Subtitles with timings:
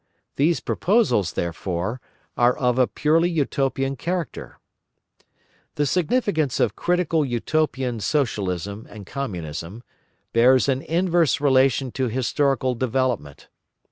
[0.35, 2.01] These proposals, therefore,
[2.35, 4.59] are of a purely Utopian character.
[5.75, 9.83] The significance of Critical Utopian Socialism and Communism
[10.33, 13.47] bears an inverse relation to historical development.